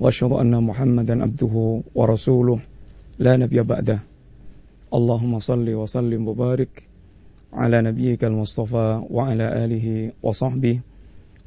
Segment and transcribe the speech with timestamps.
[0.00, 1.54] واشهد ان محمدا عبده
[1.94, 2.58] ورسوله
[3.18, 3.98] لا نبي بعده
[4.94, 6.82] اللهم صل وسلم وبارك
[7.52, 10.80] على نبيك المصطفى وعلى اله وصحبه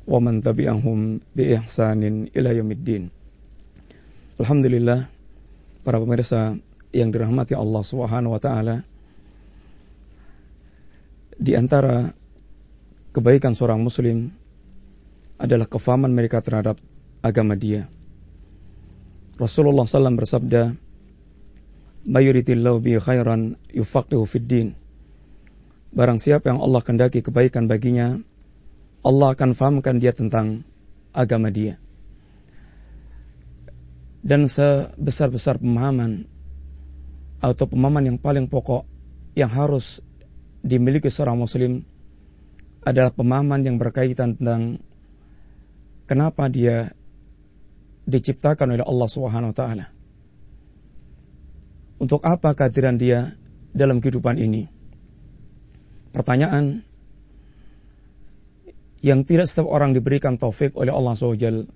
[0.07, 2.01] ومن تبعهم باحسان
[2.35, 3.03] الى يوم الدين
[4.33, 5.13] Alhamdulillah
[5.85, 6.57] para pemirsa
[6.89, 8.81] yang dirahmati Allah Subhanahu wa taala
[11.37, 12.13] di antara
[13.13, 14.33] kebaikan seorang muslim
[15.37, 16.81] adalah kefahaman mereka terhadap
[17.21, 17.89] agama dia.
[19.38, 20.74] Rasulullah SAW bersabda,
[22.08, 24.74] Mayuritillahu bi khairan yufaqihu fid.
[25.94, 28.18] Barang siapa yang Allah kendaki kebaikan baginya,
[29.06, 30.66] Allah akan fahamkan dia tentang
[31.14, 31.78] agama dia.
[34.26, 36.26] Dan sebesar-besar pemahaman
[37.38, 38.82] atau pemahaman yang paling pokok
[39.38, 40.02] yang harus
[40.66, 41.86] dimiliki seorang muslim
[42.82, 44.82] adalah pemahaman yang berkaitan tentang
[46.10, 46.97] kenapa dia
[48.08, 49.86] diciptakan oleh Allah Subhanahu wa taala.
[52.00, 53.36] Untuk apa kehadiran dia
[53.76, 54.70] dalam kehidupan ini?
[56.16, 56.88] Pertanyaan
[59.04, 61.68] yang tidak setiap orang diberikan taufik oleh Allah SWT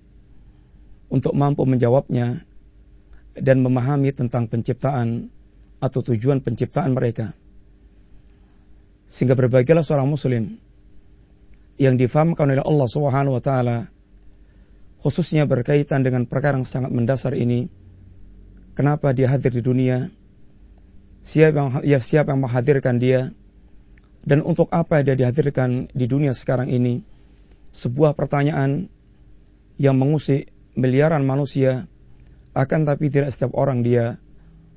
[1.12, 2.42] untuk mampu menjawabnya
[3.36, 5.30] dan memahami tentang penciptaan
[5.78, 7.36] atau tujuan penciptaan mereka.
[9.06, 10.56] Sehingga berbahagialah seorang muslim
[11.76, 13.92] yang difahamkan oleh Allah Subhanahu wa taala
[15.02, 17.66] khususnya berkaitan dengan perkara yang sangat mendasar ini.
[18.78, 20.08] Kenapa dia hadir di dunia?
[21.26, 23.34] Siapa yang, ya, siapa yang menghadirkan dia?
[24.22, 27.02] Dan untuk apa dia dihadirkan di dunia sekarang ini?
[27.74, 28.86] Sebuah pertanyaan
[29.76, 31.90] yang mengusik miliaran manusia,
[32.54, 34.22] akan tapi tidak setiap orang dia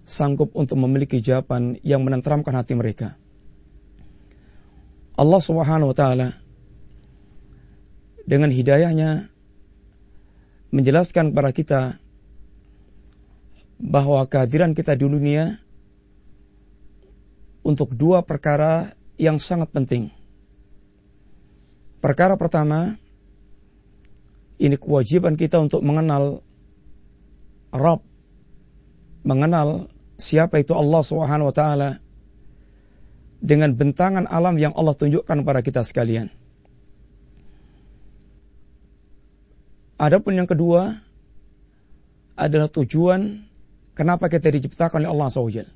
[0.05, 3.17] sanggup untuk memiliki jawaban yang menenteramkan hati mereka.
[5.15, 6.29] Allah Subhanahu wa taala
[8.25, 9.29] dengan hidayahnya
[10.75, 11.81] menjelaskan kepada kita
[13.79, 15.63] bahwa kehadiran kita di dunia
[17.63, 20.11] untuk dua perkara yang sangat penting.
[22.03, 22.99] Perkara pertama,
[24.59, 26.43] ini kewajiban kita untuk mengenal
[27.71, 28.03] Rabb,
[29.23, 29.87] mengenal
[30.19, 31.89] siapa itu Allah Subhanahu wa taala
[33.39, 36.31] dengan bentangan alam yang Allah tunjukkan kepada kita sekalian.
[39.95, 40.99] Adapun yang kedua
[42.35, 43.47] adalah tujuan
[43.95, 45.71] kenapa kita diciptakan oleh Allah SWT.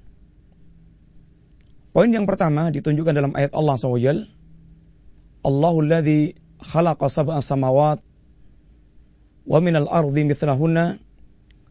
[1.95, 4.27] Poin yang pertama ditunjukkan dalam ayat Allah SWT.
[5.39, 8.03] Allahul ladzi khalaqa sab'a samawat
[9.47, 10.99] wa minal ardi mithlahunna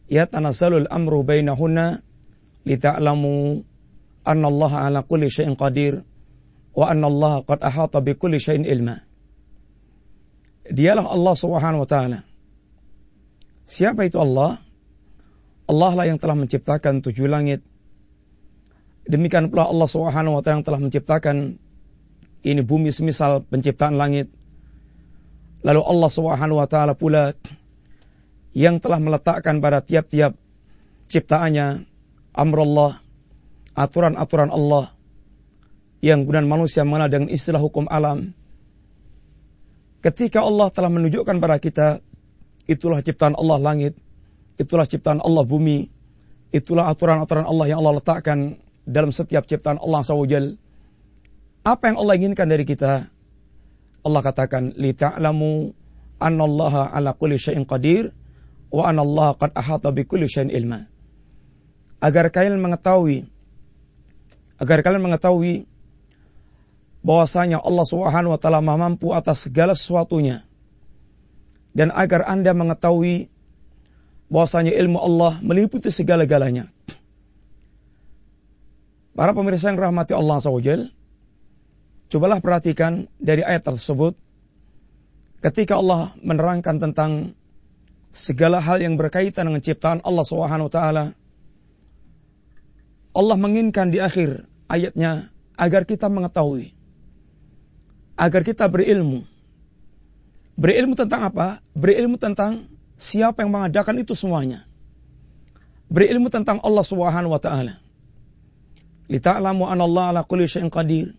[0.09, 2.01] yatanazzalu al-amru bainahunna
[2.65, 3.61] lita'lamu
[4.25, 6.01] anna Allah ala kulli syai'in qadir
[6.73, 9.05] wa anna Allah qad ahata bi kulli syai'in ilma.
[10.69, 12.28] Dialah Allah Subhanahu wa taala
[13.69, 14.57] Siapa itu Allah?
[15.69, 17.61] Allah lah yang telah menciptakan tujuh langit.
[19.05, 21.61] Demikian pula Allah Subhanahu wa taala yang telah menciptakan
[22.49, 24.33] ini bumi semisal penciptaan langit.
[25.61, 27.37] Lalu Allah Subhanahu wa taala pula
[28.57, 30.33] yang telah meletakkan pada tiap-tiap
[31.13, 31.85] ciptaannya
[32.33, 33.05] amrullah,
[33.77, 34.97] aturan-aturan Allah
[36.01, 38.33] yang kemudian manusia mengenal dengan istilah hukum alam.
[40.01, 42.01] Ketika Allah telah menunjukkan pada kita
[42.68, 44.00] Itulah ciptaan Allah langit,
[44.56, 45.92] itulah ciptaan Allah bumi,
[46.56, 48.56] itulah aturan-aturan Allah yang Allah letakkan
[48.88, 50.38] dalam setiap ciptaan Allah SWT.
[51.64, 53.08] Apa yang Allah inginkan dari kita?
[54.04, 55.60] Allah katakan, لِتَعْلَمُوا
[56.20, 58.12] أَنَّ اللَّهَ عَلَى كُلِّ شَيْءٍ قَدِيرٍ
[58.72, 60.92] وَأَنَّ اللَّهَ قَدْ أَحَاطَ بِكُلِّ شَيْءٍ إِلْمًا
[62.04, 63.32] Agar kalian mengetahui,
[64.60, 65.64] agar kalian mengetahui
[67.00, 70.44] bahwasanya Allah Subhanahu wa taala mampu atas segala sesuatunya
[71.79, 73.31] dan agar Anda mengetahui
[74.27, 76.67] bahwasanya ilmu Allah meliputi segala-galanya.
[79.15, 80.91] Para pemirsa yang rahmati Allah SWT,
[82.11, 84.19] cobalah perhatikan dari ayat tersebut,
[85.39, 87.39] ketika Allah menerangkan tentang
[88.11, 90.79] segala hal yang berkaitan dengan ciptaan Allah SWT,
[93.15, 96.75] Allah menginginkan di akhir ayatnya agar kita mengetahui,
[98.19, 99.38] agar kita berilmu,
[100.59, 101.63] Berilmu tentang apa?
[101.79, 102.67] Berilmu tentang
[102.99, 104.67] siapa yang mengadakan itu semuanya.
[105.89, 107.81] berilmu tentang Allah Subhanahu wa taala.
[109.09, 111.17] Lita'lamu anna Allah ala kulli syai'in qadir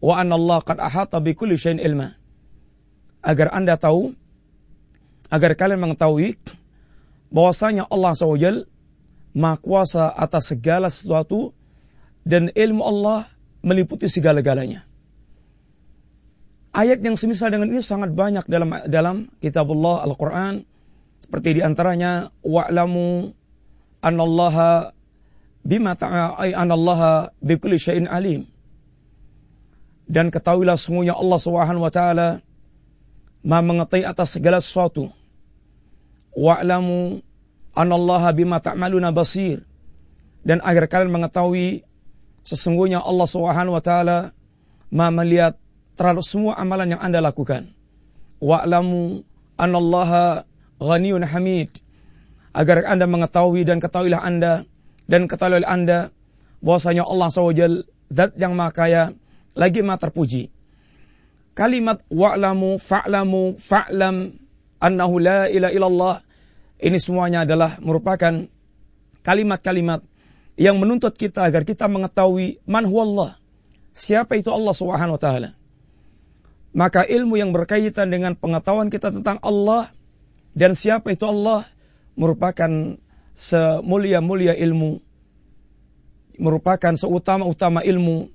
[0.00, 2.16] wa anna Allah qad ahata bi kulli syai'in ilma.
[3.20, 4.16] Agar Anda tahu
[5.28, 6.40] agar kalian mengetahui
[7.28, 8.64] bahwasanya Allah SWT
[9.36, 11.52] Maha kuasa atas segala sesuatu
[12.24, 13.28] dan ilmu Allah
[13.60, 14.88] meliputi segala-galanya.
[16.78, 20.62] Ayat yang semisal dengan ini sangat banyak dalam dalam kitabullah Al-Quran.
[21.18, 23.34] Seperti di antaranya, wa'lamu
[23.98, 24.94] anallaha
[25.66, 28.46] bima ta'ai anallaha bikulli syai'in alim.
[30.06, 32.46] Dan ketahuilah semuanya Allah Subhanahu wa taala
[33.42, 35.10] Maha mengetahui atas segala sesuatu.
[36.38, 37.26] Wa'lamu
[37.74, 39.66] anallaha bima ta'maluna basir.
[40.46, 41.82] Dan agar kalian mengetahui
[42.46, 44.30] sesungguhnya Allah Subhanahu wa taala
[44.94, 45.58] Maha melihat
[45.98, 47.74] terhadap semua amalan yang Anda lakukan.
[48.38, 49.26] Wa'lamu
[49.58, 50.46] anallaha
[50.78, 51.74] ghaniyun hamid
[52.54, 54.62] agar Anda mengetahui dan ketahuilah Anda
[55.10, 56.14] dan ketahuilah Anda
[56.62, 57.62] bahwasanya Allah SWT
[58.14, 59.02] zat yang maha kaya
[59.58, 60.54] lagi maha terpuji.
[61.58, 64.38] Kalimat wa'lamu fa'lamu fa'lam
[64.78, 66.16] annahu la ilaha illallah
[66.78, 68.46] ini semuanya adalah merupakan
[69.26, 70.06] kalimat-kalimat
[70.54, 73.34] yang menuntut kita agar kita mengetahui man huwallah.
[73.98, 75.57] Siapa itu Allah Subhanahu wa taala?
[76.78, 79.90] Maka ilmu yang berkaitan dengan pengetahuan kita tentang Allah
[80.54, 81.66] dan siapa itu Allah
[82.14, 82.94] merupakan
[83.34, 85.02] semulia-mulia ilmu,
[86.38, 88.30] merupakan seutama-utama ilmu.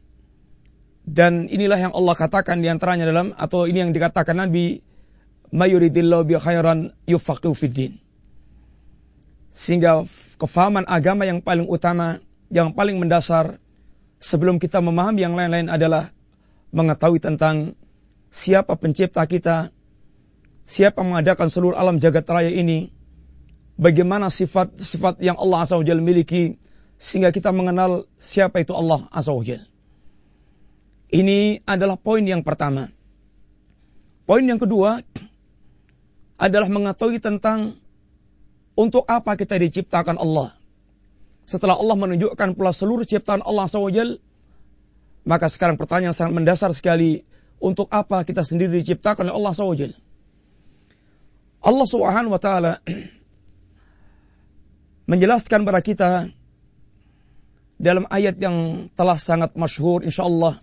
[1.07, 4.83] Dan inilah yang Allah katakan di antaranya dalam atau ini yang dikatakan Nabi
[5.55, 7.95] mayuridillahu bi khairan yufaqihu fiddin.
[9.55, 10.03] Sehingga
[10.35, 12.19] kefahaman agama yang paling utama,
[12.51, 13.55] yang paling mendasar
[14.19, 16.11] sebelum kita memahami yang lain-lain adalah
[16.75, 17.79] mengetahui tentang
[18.33, 19.69] siapa pencipta kita,
[20.65, 22.89] siapa mengadakan seluruh alam jagat raya ini,
[23.77, 26.57] bagaimana sifat-sifat yang Allah Azza miliki,
[26.97, 29.38] sehingga kita mengenal siapa itu Allah Azza
[31.13, 32.89] Ini adalah poin yang pertama.
[34.25, 35.06] Poin yang kedua
[36.41, 37.77] adalah mengetahui tentang
[38.74, 40.57] untuk apa kita diciptakan Allah.
[41.45, 44.18] Setelah Allah menunjukkan pula seluruh ciptaan Allah SWT,
[45.27, 47.27] maka sekarang pertanyaan sangat mendasar sekali,
[47.63, 49.95] untuk apa kita sendiri diciptakan oleh Allah SWT?
[51.63, 52.83] Allah Subhanahu wa taala
[55.12, 56.12] menjelaskan kepada kita
[57.80, 60.60] dalam ayat yang telah sangat masyhur insyaallah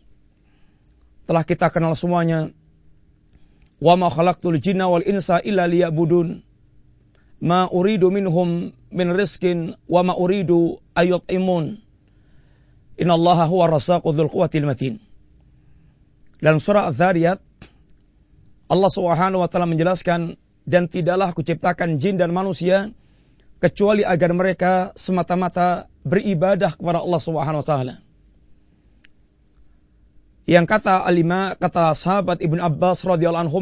[1.25, 2.53] telah kita kenal semuanya.
[3.81, 6.45] Wa ma khalaqtul jinna wal insa illa liya'budun.
[7.41, 11.81] Ma uridu minhum min rizkin wa ma uridu ayut'imun.
[13.01, 15.01] Innallaha huwa rasaqu dzul quwwatil matin
[16.41, 17.39] dalam surah Az-Zariyat
[18.71, 22.93] Allah Subhanahu wa taala menjelaskan dan tidaklah kuciptakan jin dan manusia
[23.61, 27.95] kecuali agar mereka semata-mata beribadah kepada Allah Subhanahu wa taala.
[30.49, 33.61] Yang kata alima kata sahabat Ibn Abbas radhiyallahu anhu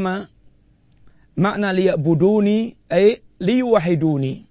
[1.38, 4.46] makna liya'buduni ay liyuwahiduni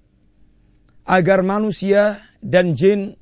[1.07, 3.15] agar manusia dan jin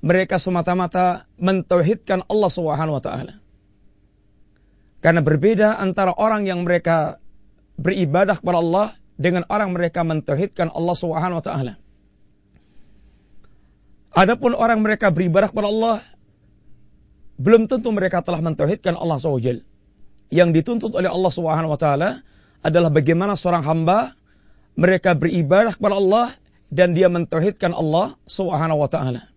[0.00, 3.34] mereka semata-mata mentauhidkan Allah Subhanahu wa taala.
[4.98, 7.22] Karena berbeda antara orang yang mereka
[7.78, 11.74] beribadah kepada Allah dengan orang mereka mentauhidkan Allah Subhanahu wa taala.
[14.18, 15.96] Adapun orang mereka beribadah kepada Allah
[17.38, 19.62] belum tentu mereka telah mentauhidkan Allah SWT.
[20.28, 22.26] Yang dituntut oleh Allah Subhanahu wa taala
[22.60, 24.18] adalah bagaimana seorang hamba
[24.74, 26.26] mereka beribadah kepada Allah
[26.68, 29.30] dan dia mentauhidkan Allah Subhanahu wa taala.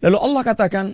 [0.00, 0.86] Lalu Allah katakan,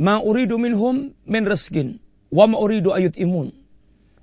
[0.00, 2.00] "Ma uridu minhum min rizkin
[2.32, 3.52] wa ma uridu ayut imun."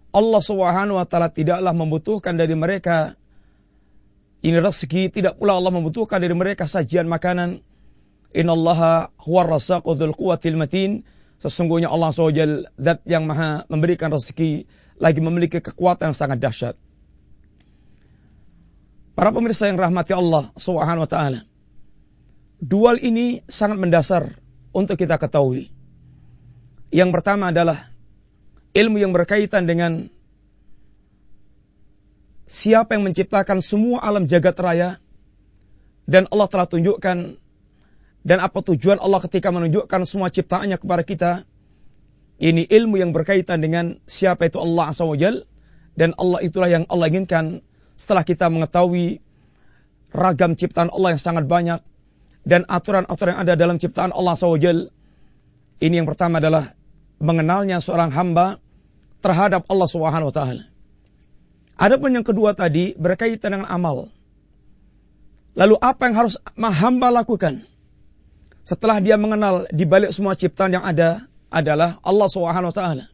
[0.09, 3.13] Allah Subhanahu wa taala tidaklah membutuhkan dari mereka
[4.45, 7.65] ini rezeki, tidak pula Allah membutuhkan dari mereka sajian makanan.
[8.31, 11.01] Innallaha huwa razzaqu dzul quwwatil matin.
[11.37, 14.65] Sesungguhnya Allah SWT zat yang maha memberikan rezeki
[14.97, 16.75] lagi memiliki kekuatan yang sangat dahsyat.
[19.13, 21.41] Para pemirsa yang rahmati Allah Subhanahu wa taala.
[22.57, 24.37] Dual ini sangat mendasar
[24.77, 25.73] untuk kita ketahui.
[26.93, 27.89] Yang pertama adalah
[28.77, 30.13] ilmu yang berkaitan dengan
[32.45, 35.01] siapa yang menciptakan semua alam jagat raya
[36.05, 37.17] dan Allah telah tunjukkan
[38.23, 41.31] dan apa tujuan Allah ketika menunjukkan semua ciptaannya kepada kita
[42.37, 45.43] ini ilmu yang berkaitan dengan siapa itu Allah SWT
[45.97, 47.65] dan Allah itulah yang Allah inginkan
[47.97, 49.19] setelah kita mengetahui
[50.13, 51.81] ragam ciptaan Allah yang sangat banyak
[52.47, 54.95] dan aturan-aturan yang ada dalam ciptaan Allah SWT
[55.83, 56.73] ini yang pertama adalah
[57.21, 58.57] mengenalnya seorang hamba
[59.21, 60.63] terhadap Allah Subhanahu wa taala.
[61.77, 64.09] Adapun yang kedua tadi berkaitan dengan amal.
[65.57, 67.65] Lalu apa yang harus hamba lakukan?
[68.65, 73.05] Setelah dia mengenal di balik semua ciptaan yang ada adalah Allah Subhanahu wa taala.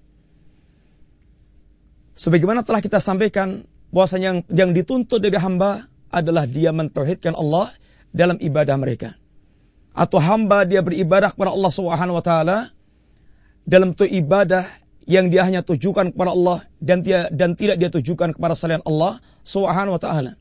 [2.15, 7.73] Sebagaimana telah kita sampaikan bahwasanya yang, yang dituntut dari hamba adalah dia mentauhidkan Allah
[8.13, 9.17] dalam ibadah mereka.
[9.93, 12.57] Atau hamba dia beribadah kepada Allah Subhanahu wa taala
[13.63, 14.65] dalam tu ibadah
[15.05, 19.21] yang dia hanya tujukan kepada Allah dan dia dan tidak dia tujukan kepada selain Allah
[19.45, 20.31] Subhanahu wa taala.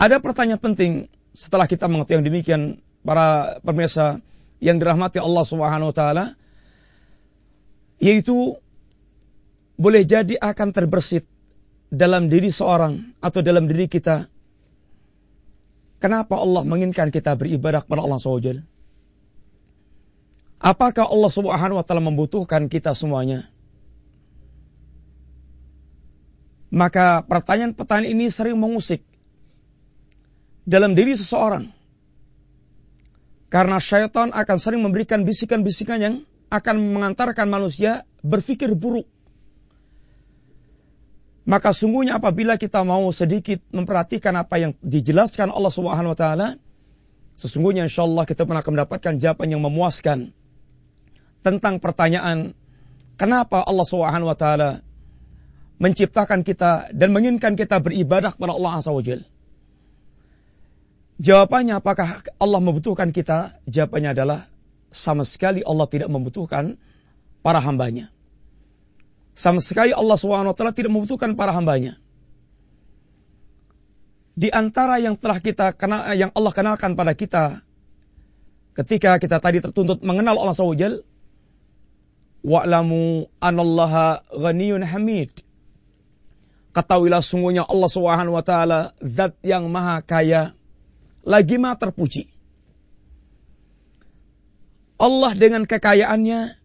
[0.00, 0.92] Ada pertanyaan penting
[1.36, 2.62] setelah kita mengerti yang demikian
[3.04, 4.24] para pemirsa
[4.60, 6.24] yang dirahmati Allah Subhanahu wa taala
[8.00, 8.56] yaitu
[9.76, 11.28] boleh jadi akan terbersit
[11.92, 14.28] dalam diri seorang atau dalam diri kita.
[15.96, 18.60] Kenapa Allah menginginkan kita beribadah kepada Allah SWT?
[20.60, 23.48] Apakah Allah Subhanahu wa taala membutuhkan kita semuanya?
[26.68, 29.00] Maka pertanyaan-pertanyaan ini sering mengusik
[30.68, 31.72] dalam diri seseorang.
[33.46, 36.14] Karena syaitan akan sering memberikan bisikan-bisikan yang
[36.50, 39.06] akan mengantarkan manusia berpikir buruk
[41.46, 46.48] maka sungguhnya apabila kita mau sedikit memperhatikan apa yang dijelaskan Allah Subhanahu wa taala,
[47.38, 50.34] sesungguhnya insya Allah kita akan mendapatkan jawaban yang memuaskan
[51.46, 52.58] tentang pertanyaan
[53.14, 54.82] kenapa Allah Subhanahu wa taala
[55.78, 59.04] menciptakan kita dan menginginkan kita beribadah kepada Allah Azza wa
[61.16, 63.56] Jawabannya apakah Allah membutuhkan kita?
[63.64, 64.50] Jawabannya adalah
[64.92, 66.76] sama sekali Allah tidak membutuhkan
[67.40, 68.12] para hambanya.
[69.36, 72.00] Sama sekali Allah SWT tidak membutuhkan para hambanya.
[74.32, 77.60] Di antara yang telah kita kenal, yang Allah kenalkan pada kita
[78.76, 81.04] ketika kita tadi tertuntut mengenal Allah SWT,
[82.44, 85.32] wa'lamu anallaha ghaniyun hamid.
[86.72, 88.44] Ketahuilah sungguhnya Allah Subhanahu wa
[89.00, 90.52] zat yang maha kaya
[91.24, 92.28] lagi maha terpuji.
[94.96, 96.56] Allah dengan kekayaannya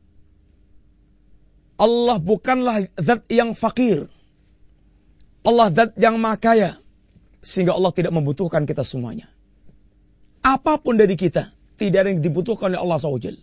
[1.82, 4.06] Allah bukanlah zat yang fakir.
[5.42, 6.72] Allah zat yang maha kaya.
[7.42, 9.26] Sehingga Allah tidak membutuhkan kita semuanya.
[10.46, 11.50] Apa pun dari kita,
[11.82, 13.42] tidak ada yang dibutuhkan oleh Allah SWT.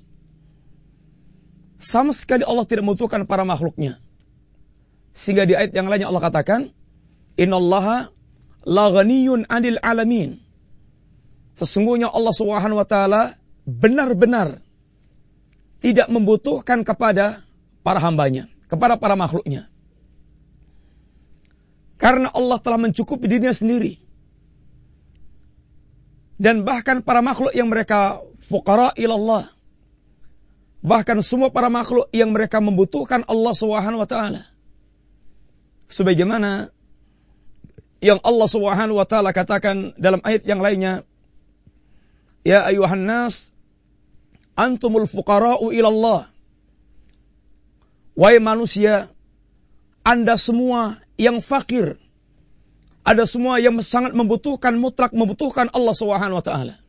[1.82, 3.98] Sama sekali Allah tidak membutuhkan para makhluknya.
[5.10, 6.70] Sehingga di ayat yang lainnya Allah katakan,
[7.34, 8.14] Innallaha
[8.62, 10.38] la ghaniyun anil alamin.
[11.58, 13.34] Sesungguhnya Allah Subhanahu wa taala
[13.66, 14.62] benar-benar
[15.82, 17.47] tidak membutuhkan kepada
[17.88, 19.64] para hambanya, kepada para makhluknya.
[21.96, 23.96] Karena Allah telah mencukupi dirinya sendiri.
[26.36, 29.48] Dan bahkan para makhluk yang mereka fuqara ilallah.
[30.84, 34.44] Bahkan semua para makhluk yang mereka membutuhkan Allah Subhanahu wa taala.
[35.88, 36.68] Sebagaimana
[38.04, 41.08] yang Allah Subhanahu wa taala katakan dalam ayat yang lainnya,
[42.44, 43.56] "Ya ayuhan nas,
[44.60, 46.28] antumul fuqara'u ilallah."
[48.18, 49.14] Wahai manusia,
[50.02, 52.02] Anda semua yang fakir,
[53.06, 56.82] ada semua yang sangat membutuhkan mutlak membutuhkan Allah Subhanahu wa taala.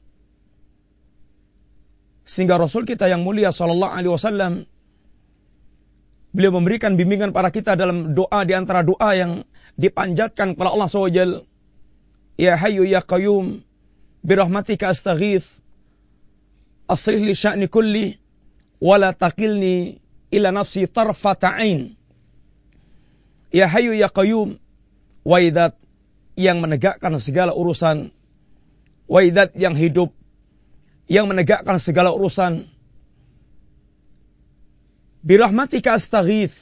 [2.25, 4.53] Sehingga Rasul kita yang mulia sallallahu alaihi wasallam
[6.33, 9.45] beliau memberikan bimbingan para kita dalam doa di antara doa yang
[9.77, 11.45] dipanjatkan kepada Allah SWT.
[12.41, 13.61] Ya Hayyu ya Qayyum
[14.25, 15.61] birahmatika astaghith
[16.89, 18.17] aslih li sya'ni kulli
[18.81, 21.97] wala taqilni ila nafsi tarfata ain.
[23.49, 24.61] Ya hayu ya qayyum.
[25.25, 25.75] Waidat
[26.37, 28.13] yang menegakkan segala urusan.
[29.09, 30.13] Waidat yang hidup.
[31.09, 32.69] Yang menegakkan segala urusan.
[35.25, 36.55] Birahmatika astaghith.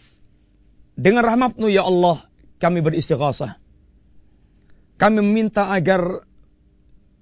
[0.97, 2.25] Dengan rahmatmu ya Allah
[2.57, 3.59] kami beristighasah.
[4.97, 6.25] Kami meminta agar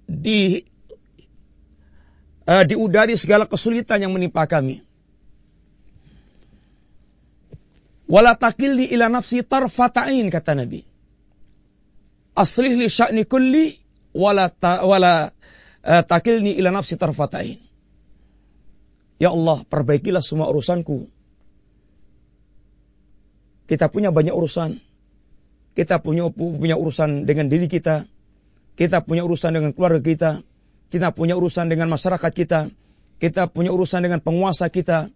[0.08, 0.64] di
[2.48, 4.85] uh, diudari segala kesulitan yang menimpa kami.
[8.06, 10.86] Wala takilni ila nafsi tarfata'in kata Nabi.
[12.38, 13.82] Aslih li sya'ni kulli
[14.14, 15.34] wala ta, wala
[15.82, 17.58] uh, takilni ila nafsi tarfata'in.
[19.18, 21.10] Ya Allah, perbaikilah semua urusanku.
[23.66, 24.78] Kita punya banyak urusan.
[25.74, 28.06] Kita punya punya urusan dengan diri kita.
[28.78, 30.32] Kita punya urusan dengan keluarga kita.
[30.94, 32.70] Kita punya urusan dengan masyarakat kita.
[33.18, 35.10] Kita punya urusan dengan penguasa kita.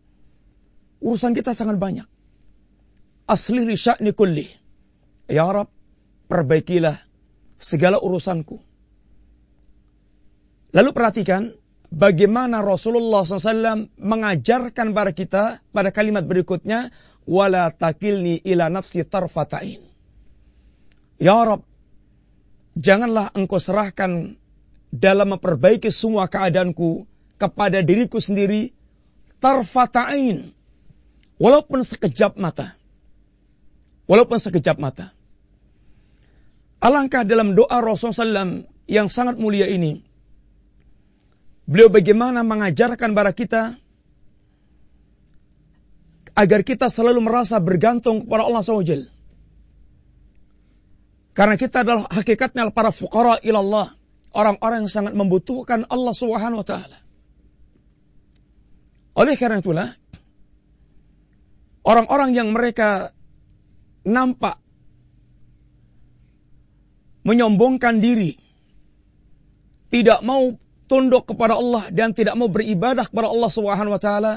[1.03, 2.07] Urusan kita sangat banyak
[3.29, 4.49] asli li sya'ni kulli.
[5.29, 5.69] Ya Rab,
[6.25, 6.97] perbaikilah
[7.61, 8.57] segala urusanku.
[10.73, 11.53] Lalu perhatikan
[11.93, 16.89] bagaimana Rasulullah SAW mengajarkan pada kita pada kalimat berikutnya,
[17.29, 19.85] wala takilni ila nafsi tarfatain.
[21.21, 21.61] Ya Rab,
[22.73, 24.39] janganlah engkau serahkan
[24.89, 27.05] dalam memperbaiki semua keadaanku
[27.37, 28.73] kepada diriku sendiri
[29.37, 30.57] tarfata'in.
[31.39, 32.78] Walaupun sekejap mata.
[34.09, 35.13] Walaupun sekejap mata.
[36.81, 40.01] Alangkah dalam doa Rasulullah SAW yang sangat mulia ini.
[41.69, 43.61] Beliau bagaimana mengajarkan kepada kita
[46.33, 49.13] agar kita selalu merasa bergantung kepada Allah SWT.
[51.37, 53.93] Karena kita adalah hakikatnya para fuqara ilallah.
[54.33, 56.97] Orang-orang yang sangat membutuhkan Allah Subhanahu wa taala.
[59.13, 59.89] Oleh karena itulah
[61.85, 63.13] orang-orang yang mereka
[64.09, 64.57] nampak
[67.21, 68.41] menyombongkan diri,
[69.93, 70.57] tidak mau
[70.89, 74.33] tunduk kepada Allah dan tidak mau beribadah kepada Allah Subhanahu wa taala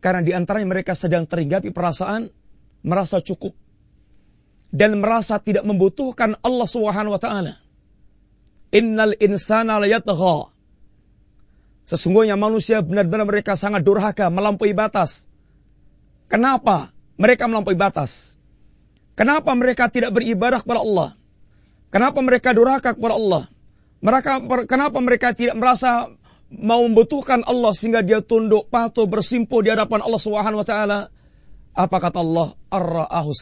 [0.00, 2.32] karena di antaranya mereka sedang terhinggapi perasaan
[2.80, 3.52] merasa cukup
[4.72, 7.60] dan merasa tidak membutuhkan Allah Subhanahu wa taala.
[8.72, 10.52] Innal insana layatgha.
[11.88, 15.24] Sesungguhnya manusia benar-benar mereka sangat durhaka, melampaui batas.
[16.28, 18.37] Kenapa mereka melampaui batas?
[19.18, 21.18] Kenapa mereka tidak beribadah kepada Allah?
[21.90, 23.50] Kenapa mereka durhaka kepada Allah?
[23.98, 26.14] Mereka kenapa mereka tidak merasa
[26.54, 30.98] mau membutuhkan Allah sehingga dia tunduk patuh bersimpuh di hadapan Allah Subhanahu wa taala?
[31.74, 32.54] Apa kata Allah?
[32.70, 33.34] Ar-ra'ahu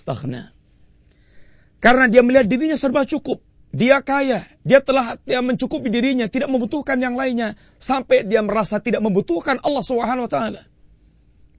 [1.84, 3.44] Karena dia melihat dirinya serba cukup.
[3.76, 9.04] Dia kaya, dia telah dia mencukupi dirinya, tidak membutuhkan yang lainnya sampai dia merasa tidak
[9.04, 10.64] membutuhkan Allah Subhanahu wa taala.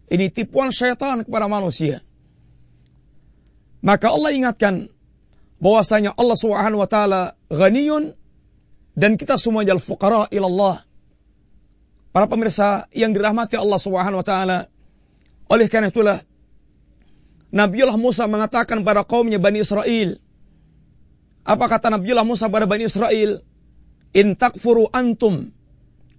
[0.09, 2.01] Ini tipuan syaitan kepada manusia.
[3.87, 4.91] Maka Allah ingatkan
[5.63, 8.11] bahwasanya Allah Subhanahu wa taala ghaniyun
[8.99, 10.83] dan kita semua adalah fuqara ilallah.
[12.11, 14.67] Para pemirsa yang dirahmati Allah Subhanahu wa taala.
[15.47, 16.19] Oleh karena itulah
[17.47, 20.19] Nabiullah Musa mengatakan pada kaumnya Bani Israel,
[21.47, 23.39] apa kata Nabiullah Musa pada Bani Israel?
[24.11, 25.55] In takfuru antum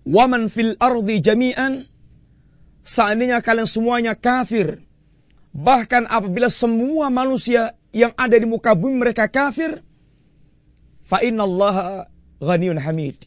[0.08, 1.84] waman fil ardi jami'an
[2.80, 4.87] seandainya kalian semuanya kafir
[5.58, 9.82] bahkan apabila semua manusia yang ada di muka bumi mereka kafir
[11.02, 12.06] fa innallaha
[12.38, 13.26] ghaniyun hamid.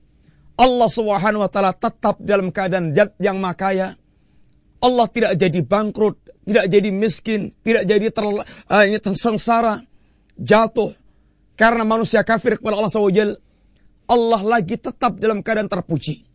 [0.55, 3.99] Allah Subhanahu wa taala tetap dalam keadaan zat yang makaya
[4.79, 6.15] Allah tidak jadi bangkrut
[6.47, 9.83] tidak jadi miskin tidak jadi ter, uh, sengsara
[10.39, 10.95] jatuh.
[11.59, 13.37] Karena manusia kafir kepada Allah SWT,
[14.09, 16.25] Allah lagi tetap dalam keadaan terpuji.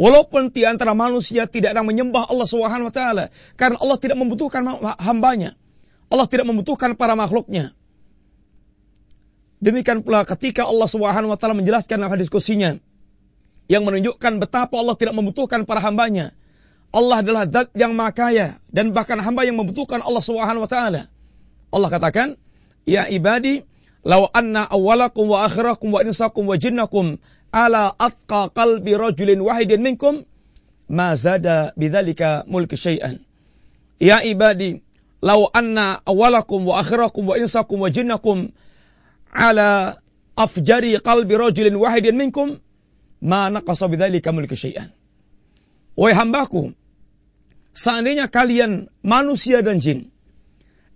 [0.00, 3.24] Walaupun di antara manusia tidak ada menyembah Allah Subhanahu wa taala
[3.60, 4.64] karena Allah tidak membutuhkan
[4.96, 5.52] hambanya.
[6.08, 7.76] Allah tidak membutuhkan para makhluknya.
[9.60, 12.80] Demikian pula ketika Allah Subhanahu wa taala menjelaskan dalam diskusinya
[13.68, 16.32] yang menunjukkan betapa Allah tidak membutuhkan para hambanya.
[16.92, 21.08] Allah adalah zat yang makaya dan bahkan hamba yang membutuhkan Allah Subhanahu wa taala.
[21.72, 22.36] Allah katakan,
[22.84, 23.64] "Ya ibadi,
[24.02, 27.22] Lau anna awalakum wa akhirakum wa insakum wa jinnakum
[27.52, 30.24] ala atqa qalbi rajulin wahidin minkum
[30.88, 33.20] ma zada bidzalika mulki syai'an.
[34.00, 34.82] Ya ibadi,
[35.22, 38.50] lau anna awalakum wa akhirakum wa insakum wa jinnakum
[39.30, 40.00] ala
[40.36, 42.58] afjari qalbi rajulin wahidin minkum
[43.20, 44.90] ma naqasa bidzalika mulki syai'an.
[45.92, 46.72] Wahai hambaku,
[47.76, 50.08] seandainya kalian manusia dan jin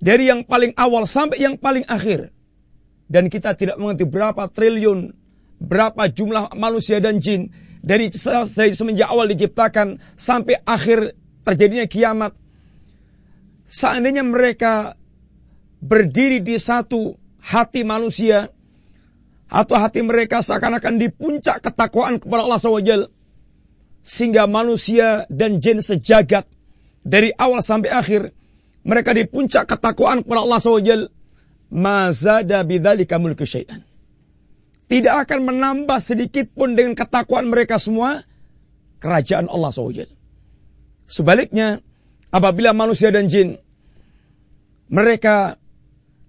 [0.00, 2.32] dari yang paling awal sampai yang paling akhir
[3.08, 5.14] dan kita tidak mengerti berapa triliun,
[5.62, 11.14] berapa jumlah manusia dan jin dari, dari semenjak awal diciptakan sampai akhir
[11.46, 12.32] terjadinya kiamat.
[13.66, 14.94] Seandainya mereka
[15.82, 18.50] berdiri di satu hati manusia
[19.46, 22.92] atau hati mereka seakan-akan di puncak ketakwaan kepada Allah SWT
[24.02, 26.46] sehingga manusia dan jin sejagat
[27.06, 28.34] dari awal sampai akhir
[28.82, 30.90] mereka di puncak ketakwaan kepada Allah SWT
[31.70, 33.82] mazada bidzalika mulku syai'an.
[34.86, 38.22] Tidak akan menambah sedikit pun dengan ketakwaan mereka semua
[39.02, 40.06] kerajaan Allah SWT.
[41.10, 41.82] Sebaliknya,
[42.30, 43.58] apabila manusia dan jin
[44.86, 45.58] mereka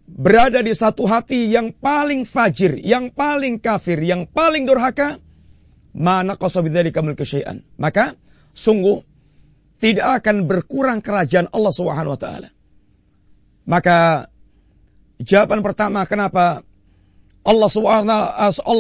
[0.10, 5.22] berada di satu hati yang paling fajir, yang paling kafir, yang paling durhaka,
[5.94, 6.34] mana
[7.22, 7.62] syai'an.
[7.78, 8.18] Maka
[8.58, 9.06] sungguh
[9.78, 12.50] tidak akan berkurang kerajaan Allah Subhanahu wa.
[13.70, 14.32] Maka
[15.18, 16.62] Jawaban pertama kenapa
[17.48, 18.04] Allah Subhanahu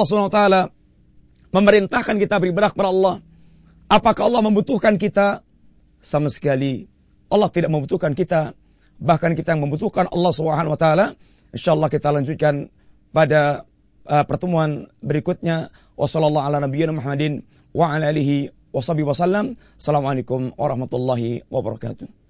[0.03, 0.61] Subhanahu taala
[1.55, 3.15] memerintahkan kita beribadah kepada Allah.
[3.87, 5.47] Apakah Allah membutuhkan kita?
[6.03, 6.91] Sama sekali
[7.31, 8.51] Allah tidak membutuhkan kita.
[8.99, 11.15] Bahkan kita yang membutuhkan Allah Subhanahu wa taala.
[11.55, 12.67] Insyaallah kita lanjutkan
[13.15, 13.63] pada
[14.03, 15.71] uh, pertemuan berikutnya.
[15.95, 16.43] Wassalamualaikum
[20.59, 22.26] warahmatullahi wabarakatuh.